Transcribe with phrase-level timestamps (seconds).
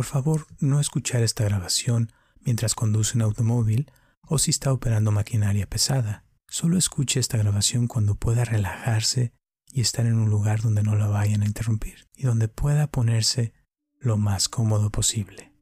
[0.00, 2.10] Por favor, no escuchar esta grabación
[2.40, 3.92] mientras conduce un automóvil
[4.22, 6.24] o si está operando maquinaria pesada.
[6.48, 9.34] Solo escuche esta grabación cuando pueda relajarse
[9.70, 13.52] y estar en un lugar donde no la vayan a interrumpir y donde pueda ponerse
[13.98, 15.52] lo más cómodo posible.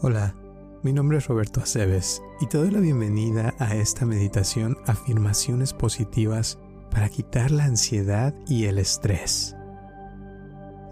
[0.00, 0.34] Hola,
[0.82, 6.58] mi nombre es Roberto Aceves y te doy la bienvenida a esta meditación Afirmaciones Positivas
[6.90, 9.54] para quitar la ansiedad y el estrés.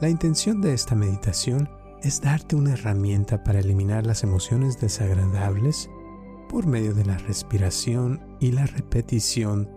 [0.03, 1.71] La intención de esta meditación
[2.03, 5.89] es darte una herramienta para eliminar las emociones desagradables
[6.49, 9.71] por medio de la respiración y la repetición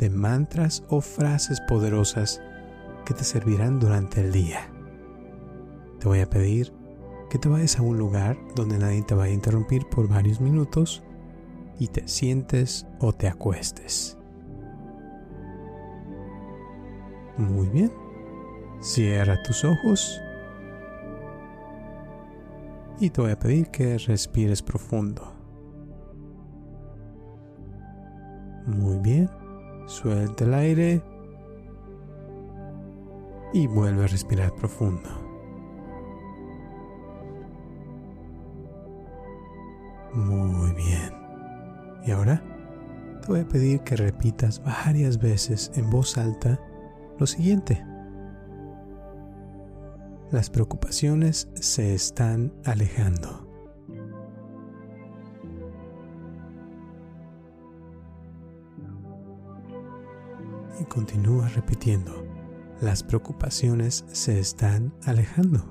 [0.00, 2.42] de mantras o frases poderosas
[3.04, 4.68] que te servirán durante el día.
[6.00, 6.72] Te voy a pedir
[7.30, 11.04] que te vayas a un lugar donde nadie te vaya a interrumpir por varios minutos
[11.78, 14.18] y te sientes o te acuestes.
[17.36, 18.07] Muy bien.
[18.80, 20.20] Cierra tus ojos
[23.00, 25.32] y te voy a pedir que respires profundo.
[28.66, 29.30] Muy bien,
[29.86, 31.02] suelta el aire
[33.52, 35.08] y vuelve a respirar profundo.
[40.14, 41.14] Muy bien.
[42.04, 42.42] Y ahora
[43.22, 46.60] te voy a pedir que repitas varias veces en voz alta
[47.18, 47.87] lo siguiente.
[50.30, 53.48] Las preocupaciones se están alejando.
[60.78, 62.26] Y continúa repitiendo.
[62.82, 65.64] Las preocupaciones se están alejando.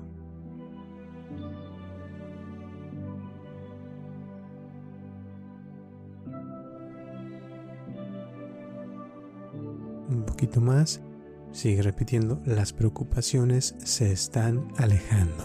[10.10, 11.00] Un poquito más
[11.58, 15.44] Sigue repitiendo, las preocupaciones se están alejando.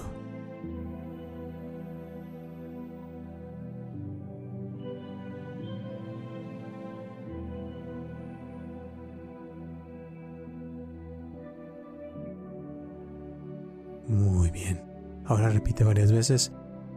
[14.07, 14.83] Muy bien.
[15.25, 16.51] Ahora repite varias veces,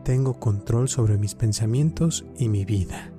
[0.04, 3.10] tengo control sobre mis pensamientos y mi vida.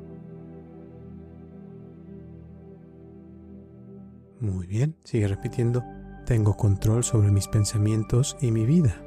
[4.40, 5.84] Muy bien, sigue repitiendo.
[6.28, 9.02] Tengo control sobre mis pensamientos y mi vida.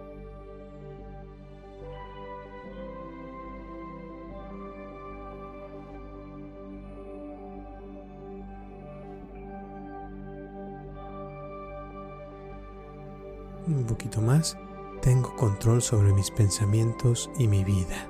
[13.67, 14.57] Un poquito más.
[15.03, 18.10] Tengo control sobre mis pensamientos y mi vida.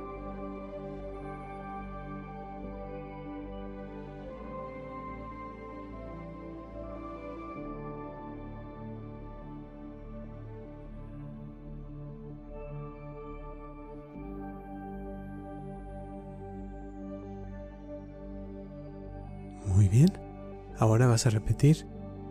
[21.26, 21.86] A repetir.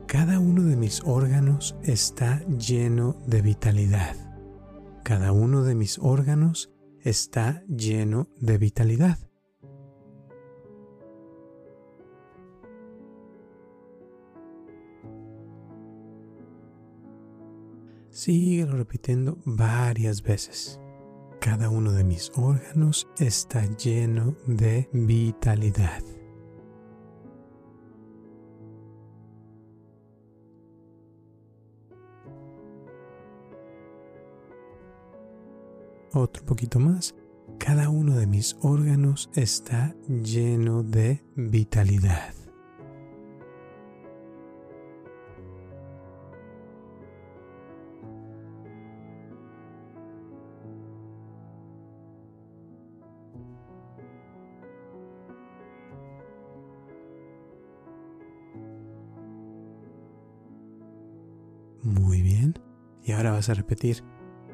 [0.08, 4.16] Cada uno de mis órganos está lleno de vitalidad.
[5.04, 6.72] Cada uno de mis órganos
[7.04, 9.20] está lleno de vitalidad.
[18.10, 20.80] Síguelo repitiendo varias veces.
[21.40, 26.04] Cada uno de mis órganos está lleno de vitalidad.
[36.14, 37.16] Otro poquito más.
[37.60, 42.34] Cada uno de mis órganos está lleno de vitalidad.
[61.84, 62.58] Muy bien.
[63.04, 64.04] Y ahora vas a repetir,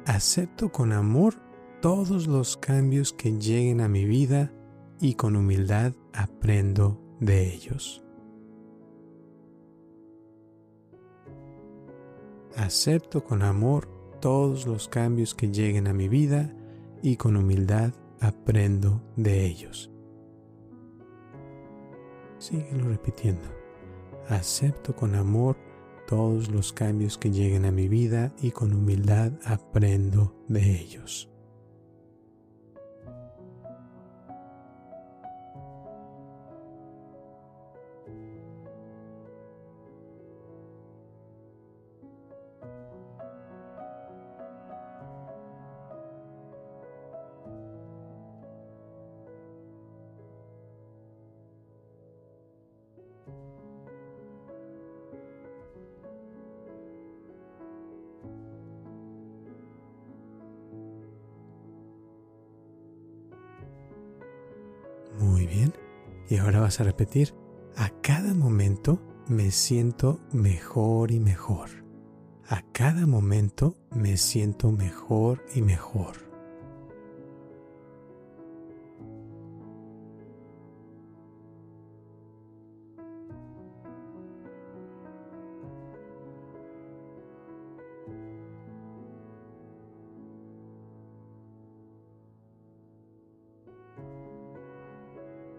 [0.06, 1.45] acepto con amor
[1.86, 4.52] todos los cambios que lleguen a mi vida
[5.00, 8.02] y con humildad aprendo de ellos.
[12.56, 13.86] Acepto con amor
[14.20, 16.52] todos los cambios que lleguen a mi vida
[17.04, 19.92] y con humildad aprendo de ellos.
[22.38, 23.46] Síguelo repitiendo.
[24.28, 25.56] Acepto con amor
[26.08, 31.30] todos los cambios que lleguen a mi vida y con humildad aprendo de ellos.
[33.36, 34.05] Thank you.
[65.46, 65.72] Bien.
[66.28, 67.34] Y ahora vas a repetir,
[67.76, 71.70] a cada momento me siento mejor y mejor.
[72.48, 76.25] A cada momento me siento mejor y mejor.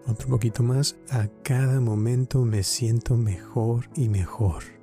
[0.08, 4.77] Otro poquito más, a cada momento me siento mejor y mejor.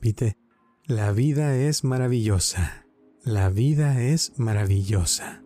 [0.00, 0.38] Repite.
[0.86, 2.86] La vida es maravillosa.
[3.22, 5.42] La vida es maravillosa.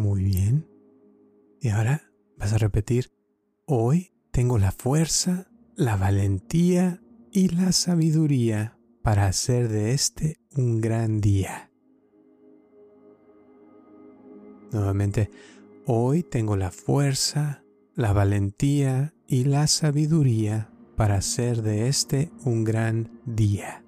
[0.00, 0.66] Muy bien.
[1.60, 3.12] Y ahora vas a repetir,
[3.66, 11.20] hoy tengo la fuerza, la valentía y la sabiduría para hacer de este un gran
[11.20, 11.70] día.
[14.72, 15.30] Nuevamente,
[15.84, 17.62] hoy tengo la fuerza,
[17.94, 23.79] la valentía y la sabiduría para hacer de este un gran día.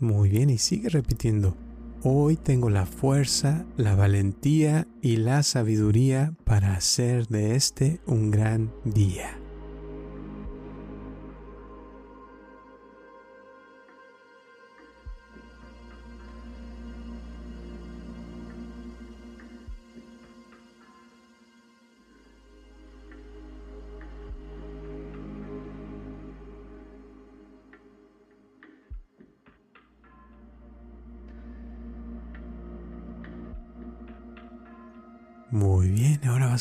[0.00, 1.56] Muy bien, y sigue repitiendo.
[2.02, 8.72] Hoy tengo la fuerza, la valentía y la sabiduría para hacer de este un gran
[8.84, 9.39] día.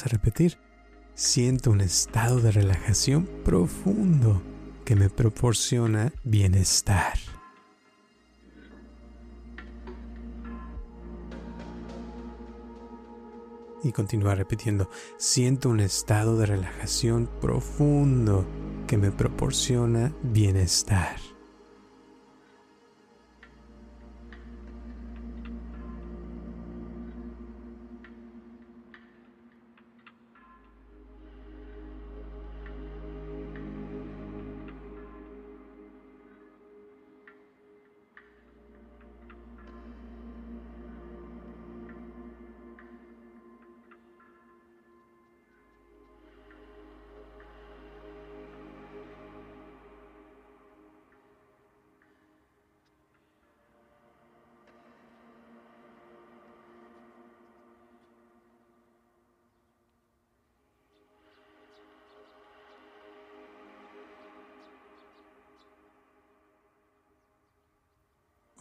[0.06, 0.58] A repetir.
[1.13, 4.41] Siento un estado de relajación profundo
[4.86, 7.20] que me proporciona bienestar.
[13.84, 18.46] Y continúa repitiendo, siento un estado de relajación profundo
[18.88, 21.18] que me proporciona bienestar.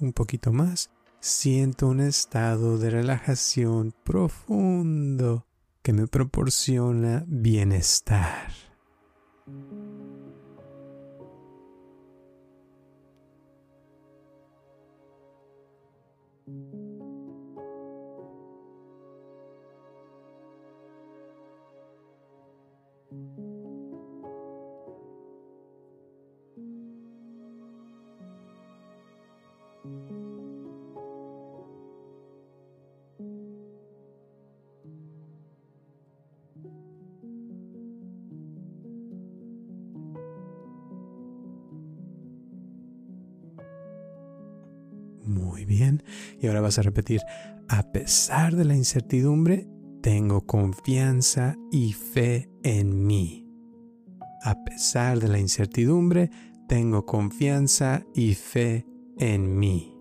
[0.01, 0.91] Un poquito más,
[1.21, 5.47] siento un estado de relajación profundo
[5.83, 8.68] que me proporciona bienestar.
[45.29, 46.03] Muy bien.
[46.41, 47.21] Y ahora vas a repetir,
[47.69, 49.69] a pesar de la incertidumbre,
[50.03, 53.47] tengo confianza y fe en mí.
[54.43, 56.31] A pesar de la incertidumbre,
[56.67, 58.87] tengo confianza y fe
[59.19, 59.98] en mí.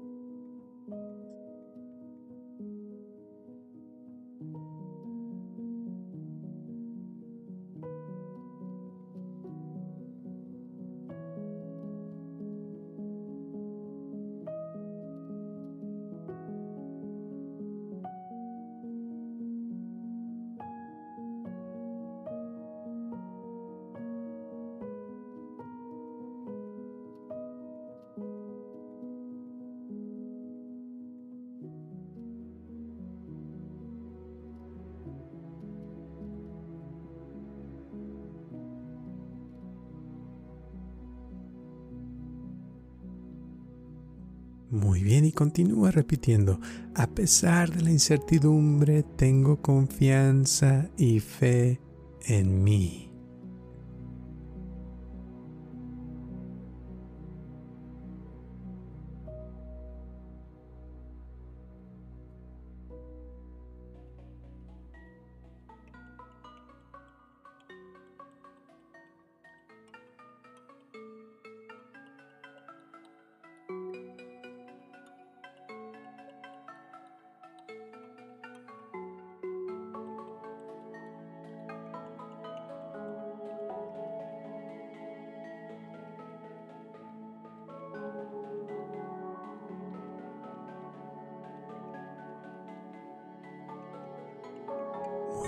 [44.78, 46.60] Muy bien, y continúa repitiendo,
[46.94, 51.82] a pesar de la incertidumbre, tengo confianza y fe
[52.28, 53.07] en mí.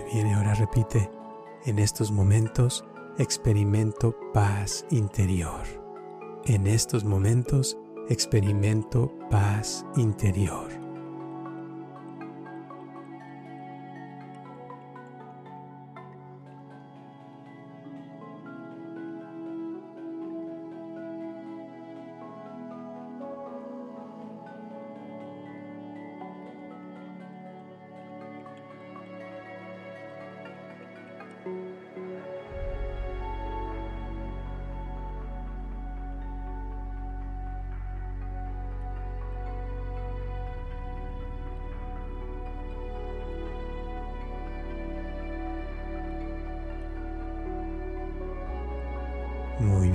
[0.06, 1.12] Bien, y ahora repite,
[1.66, 2.86] en estos momentos
[3.18, 5.64] experimento paz interior.
[6.46, 7.78] En estos momentos
[8.10, 10.69] experimento paz interior.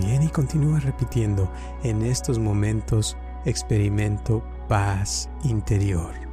[0.07, 1.51] Bien, y continúa repitiendo,
[1.83, 6.24] en estos momentos experimento paz interior.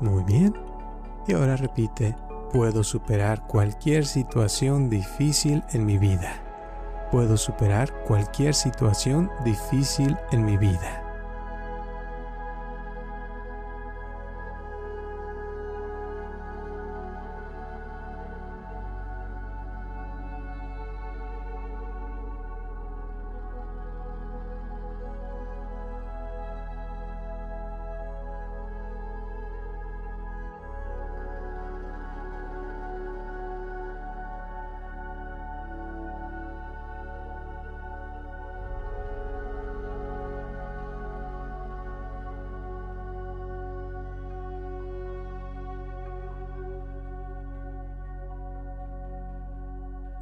[0.00, 0.54] Muy bien.
[1.26, 2.16] Y ahora repite,
[2.52, 6.42] puedo superar cualquier situación difícil en mi vida.
[7.10, 11.07] Puedo superar cualquier situación difícil en mi vida.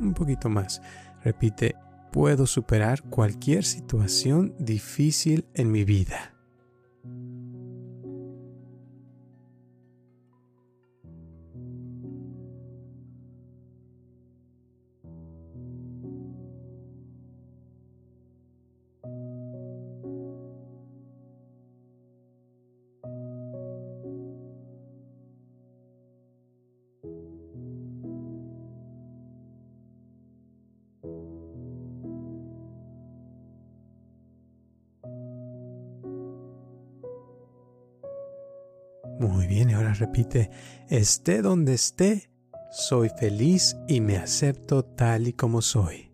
[0.00, 0.82] Un poquito más.
[1.24, 1.76] Repite,
[2.12, 6.35] puedo superar cualquier situación difícil en mi vida.
[39.18, 40.50] Muy bien, y ahora repite,
[40.88, 42.30] esté donde esté,
[42.70, 46.12] soy feliz y me acepto tal y como soy.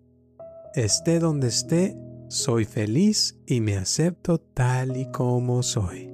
[0.75, 1.97] Esté donde esté,
[2.29, 6.12] soy feliz y me acepto tal y como soy.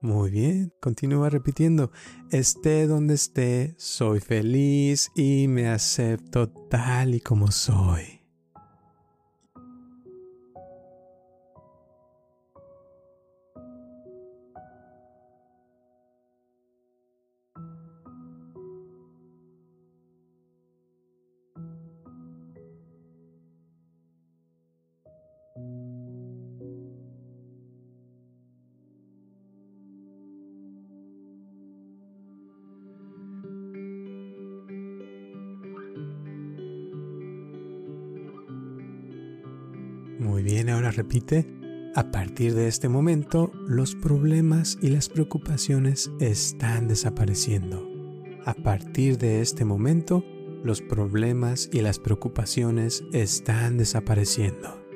[0.00, 1.90] Muy bien, continúa repitiendo.
[2.30, 8.17] Esté donde esté, soy feliz y me acepto tal y como soy.
[40.18, 41.46] Muy bien, ahora repite.
[41.94, 47.88] A partir de este momento, los problemas y las preocupaciones están desapareciendo.
[48.44, 50.24] A partir de este momento,
[50.64, 54.87] los problemas y las preocupaciones están desapareciendo.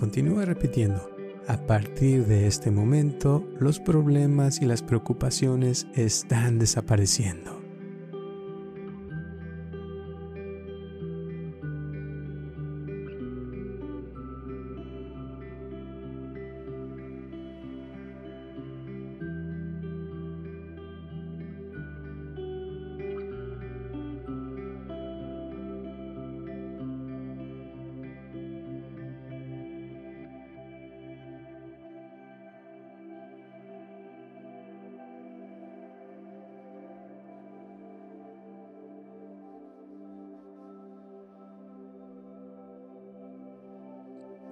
[0.00, 1.10] Continúa repitiendo.
[1.46, 7.59] A partir de este momento, los problemas y las preocupaciones están desapareciendo.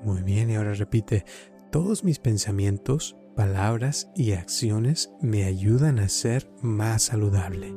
[0.09, 1.27] Muy bien, y ahora repite,
[1.71, 7.75] todos mis pensamientos, palabras y acciones me ayudan a ser más saludable.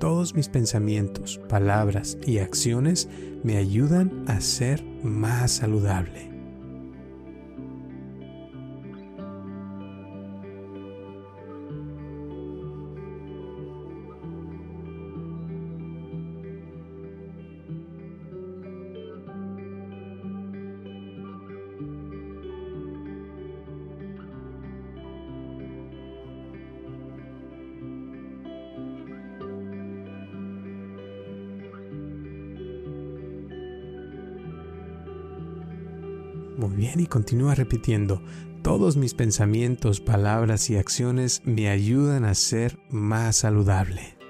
[0.00, 3.08] Todos mis pensamientos, palabras y acciones
[3.44, 6.31] me ayudan a ser más saludable.
[36.72, 38.22] Bien, y continúa repitiendo.
[38.62, 44.21] Todos mis pensamientos, palabras y acciones me ayudan a ser más saludable.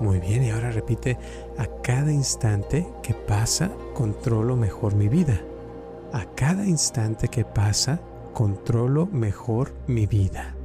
[0.00, 1.16] Muy bien, y ahora repite,
[1.56, 5.40] a cada instante que pasa, controlo mejor mi vida.
[6.12, 8.00] A cada instante que pasa,
[8.34, 10.55] controlo mejor mi vida.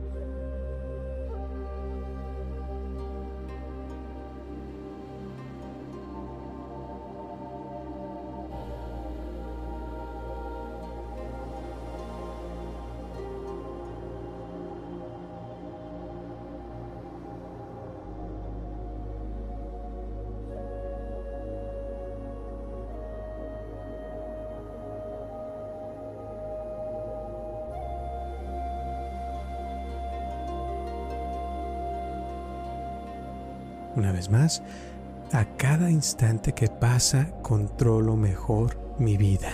[33.95, 34.63] Una vez más,
[35.32, 39.51] a cada instante que pasa controlo mejor mi vida.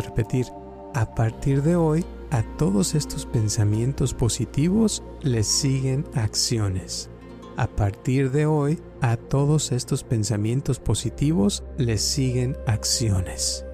[0.00, 0.46] Repetir,
[0.94, 7.10] a partir de hoy, a todos estos pensamientos positivos les siguen acciones.
[7.56, 13.65] A partir de hoy, a todos estos pensamientos positivos les siguen acciones.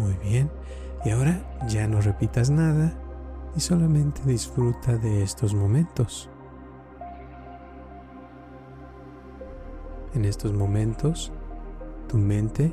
[0.00, 0.50] Muy bien.
[1.04, 2.94] Y ahora ya no repitas nada
[3.54, 6.30] y solamente disfruta de estos momentos.
[10.14, 11.32] En estos momentos,
[12.08, 12.72] tu mente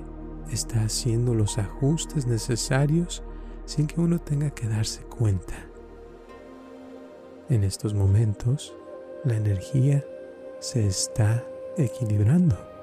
[0.50, 3.24] está haciendo los ajustes necesarios
[3.66, 5.56] sin que uno tenga que darse cuenta.
[7.50, 8.74] En estos momentos,
[9.26, 10.04] la energía
[10.60, 11.44] se está
[11.78, 12.77] equilibrando.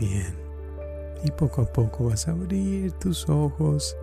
[0.00, 0.34] Bien.
[1.22, 3.96] Y poco a poco vas a abrir tus ojos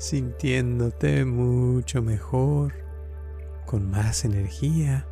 [0.00, 2.72] sintiéndote mucho mejor,
[3.66, 5.06] con más energía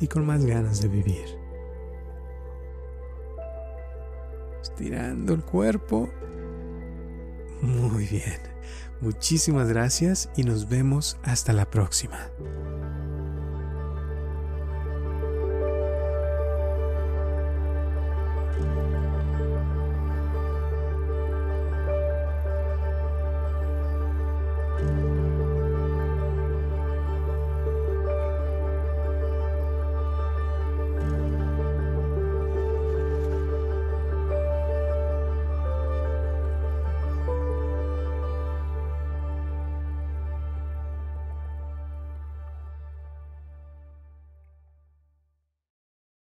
[0.00, 1.26] y con más ganas de vivir.
[4.62, 6.08] Estirando el cuerpo.
[7.60, 8.40] Muy bien.
[9.02, 12.30] Muchísimas gracias y nos vemos hasta la próxima.